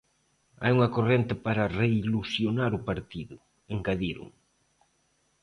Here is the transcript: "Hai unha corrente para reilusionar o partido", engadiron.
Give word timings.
"Hai 0.61 0.71
unha 0.77 0.93
corrente 0.95 1.33
para 1.45 1.71
reilusionar 1.79 2.71
o 2.79 2.83
partido", 2.89 3.35
engadiron. 3.73 4.27